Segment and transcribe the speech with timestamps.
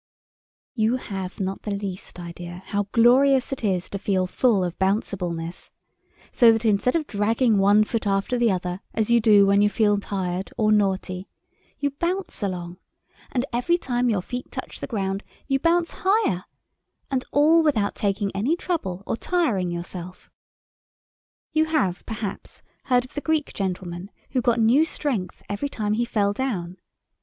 [0.73, 5.69] You have not the least idea how glorious it is to feel full of bouncibleness;
[6.31, 9.69] so that, instead of dragging one foot after the other, as you do when you
[9.69, 11.27] feel tired or naughty,
[11.77, 12.77] you bounce along,
[13.31, 16.45] and every time your feet touch the ground you bounce higher,
[17.11, 20.31] and all without taking any trouble or tiring yourself.
[21.53, 26.05] You have, perhaps, heard of the Greek gentleman who got new strength every time he
[26.05, 26.77] fell down.